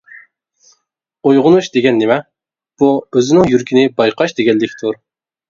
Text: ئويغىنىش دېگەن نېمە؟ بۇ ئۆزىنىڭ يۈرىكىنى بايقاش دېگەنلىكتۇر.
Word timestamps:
ئويغىنىش 1.27 1.69
دېگەن 1.75 1.99
نېمە؟ 2.05 2.17
بۇ 2.81 2.89
ئۆزىنىڭ 2.99 3.53
يۈرىكىنى 3.53 3.87
بايقاش 4.01 4.37
دېگەنلىكتۇر. 4.43 5.01